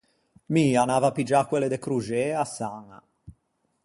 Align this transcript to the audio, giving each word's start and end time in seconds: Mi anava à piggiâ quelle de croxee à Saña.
Mi 0.53 0.63
anava 0.83 1.07
à 1.09 1.13
piggiâ 1.17 1.41
quelle 1.47 1.67
de 1.73 1.79
croxee 1.83 2.35
à 2.43 2.45
Saña. 2.55 2.99